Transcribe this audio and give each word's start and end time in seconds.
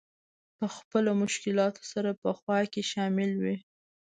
په 0.57 0.65
خپله 0.75 1.05
له 1.13 1.17
مشکلاتو 1.23 1.81
سره 1.91 2.09
په 2.21 2.29
خوا 2.37 2.59
کې 2.71 2.81
شامل 2.91 3.31
وي. 3.43 3.57